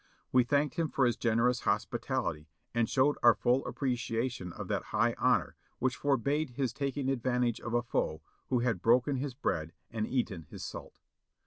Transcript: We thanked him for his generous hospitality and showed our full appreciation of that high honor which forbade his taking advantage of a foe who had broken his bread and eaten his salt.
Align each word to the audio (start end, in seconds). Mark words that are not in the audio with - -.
We 0.31 0.43
thanked 0.43 0.79
him 0.79 0.89
for 0.89 1.05
his 1.05 1.15
generous 1.15 1.59
hospitality 1.59 2.49
and 2.73 2.89
showed 2.89 3.17
our 3.21 3.35
full 3.35 3.63
appreciation 3.67 4.51
of 4.51 4.67
that 4.67 4.85
high 4.85 5.13
honor 5.19 5.55
which 5.77 5.95
forbade 5.95 6.55
his 6.55 6.73
taking 6.73 7.07
advantage 7.07 7.61
of 7.61 7.75
a 7.75 7.83
foe 7.83 8.23
who 8.49 8.61
had 8.61 8.81
broken 8.81 9.17
his 9.17 9.35
bread 9.35 9.73
and 9.91 10.07
eaten 10.07 10.47
his 10.49 10.63
salt. 10.63 11.01